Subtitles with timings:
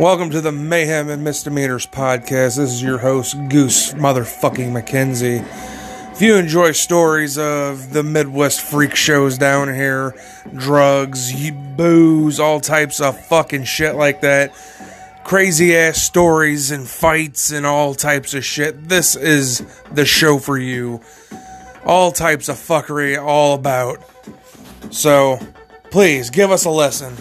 [0.00, 2.56] Welcome to the Mayhem and Misdemeanors podcast.
[2.56, 5.44] This is your host, Goose Motherfucking McKenzie.
[6.12, 10.14] If you enjoy stories of the Midwest freak shows down here,
[10.56, 14.54] drugs, booze, all types of fucking shit like that,
[15.22, 19.62] crazy ass stories and fights and all types of shit, this is
[19.92, 21.02] the show for you.
[21.84, 23.98] All types of fuckery, all about.
[24.88, 25.38] So,
[25.90, 27.14] please give us a listen.